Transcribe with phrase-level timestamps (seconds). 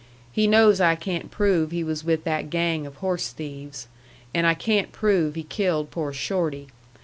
[0.31, 3.87] He knows I can't prove he was with that gang of horse thieves.
[4.33, 6.69] And I can't prove he killed poor Shorty.